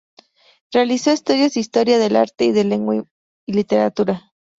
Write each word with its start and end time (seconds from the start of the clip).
Realizó 0.73 1.11
estudios 1.11 1.53
de 1.53 1.59
Historia 1.59 1.99
del 1.99 2.15
Arte 2.15 2.45
y 2.45 2.51
de 2.53 2.63
Lengua 2.63 3.03
y 3.47 3.53
Literatura. 3.53 4.33